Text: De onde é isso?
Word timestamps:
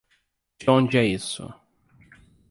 De 0.59 0.67
onde 0.67 0.97
é 0.97 1.05
isso? 1.05 1.47